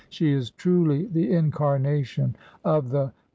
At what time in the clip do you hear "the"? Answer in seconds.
1.05-1.31, 2.89-2.97